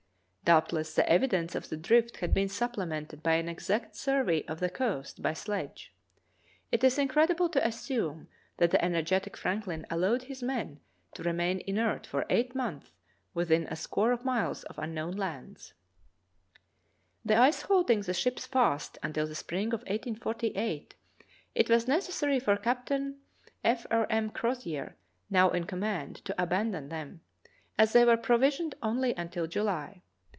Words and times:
Doubtless 0.43 0.93
the 0.95 1.09
evidence 1.09 1.55
of 1.55 1.69
the 1.69 1.77
drift 1.77 2.17
had 2.17 2.33
been 2.33 2.49
supplemented 2.49 3.23
by 3.23 3.35
an 3.35 3.47
exact 3.47 3.95
survey 3.95 4.43
of 4.47 4.59
the 4.59 4.69
coast 4.69 5.21
by 5.21 5.31
sledge. 5.31 5.93
It 6.73 6.83
is 6.83 6.99
incredible 6.99 7.47
to 7.47 7.65
assume 7.65 8.27
that 8.57 8.71
the 8.71 8.83
energetic 8.83 9.37
Franklin 9.37 9.85
allowed 9.89 10.23
his 10.23 10.43
men 10.43 10.81
to 11.13 11.23
remain 11.23 11.61
inert 11.65 12.05
for 12.05 12.25
eight 12.29 12.53
months 12.53 12.91
within 13.33 13.63
a 13.67 13.77
score 13.77 14.11
of 14.11 14.25
miles 14.25 14.63
of 14.63 14.77
unknown 14.77 15.13
lands. 15.13 15.73
The 17.23 17.37
ice 17.37 17.61
holding 17.61 18.01
the 18.01 18.13
ships 18.13 18.45
fast 18.45 18.97
until 19.01 19.27
the 19.27 19.35
spring 19.35 19.67
of 19.67 19.79
1848, 19.83 20.95
it 21.55 21.69
was 21.69 21.87
necessary 21.87 22.41
for 22.41 22.57
Captain 22.57 23.21
F. 23.63 23.85
R. 23.89 24.05
M. 24.09 24.29
Crozier, 24.29 24.97
now 25.29 25.49
in 25.51 25.63
command, 25.63 26.15
to 26.25 26.35
abandon 26.41 26.89
them, 26.89 27.21
as 27.77 27.93
they 27.93 28.03
were 28.03 28.17
provisioned 28.17 28.75
only 28.83 29.15
until 29.15 29.47
July. 29.47 30.01